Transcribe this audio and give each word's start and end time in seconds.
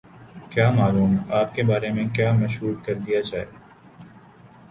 کیا 0.49 0.69
معلوم 0.71 1.15
آپ 1.31 1.53
کے 1.55 1.63
بارے 1.63 1.89
میں 1.89 2.05
کیا 2.15 2.31
مشہور 2.31 2.73
کر 2.85 2.93
دیا 3.05 3.21
جائے؟ 3.21 3.45